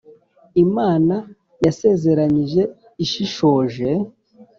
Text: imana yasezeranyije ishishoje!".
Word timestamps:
imana 0.65 1.15
yasezeranyije 1.65 2.61
ishishoje!". 3.05 3.89